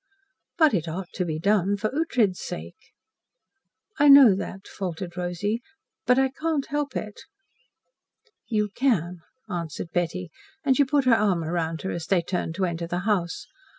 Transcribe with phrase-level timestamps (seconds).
[0.57, 2.93] "But it ought to be done for Ughtred's sake."
[3.99, 5.61] "I know that," faltered Rosy,
[6.07, 7.21] "but I can't help it."
[8.47, 10.31] "You can," answered Betty,
[10.63, 13.45] and she put her arm round her as they turned to enter the house.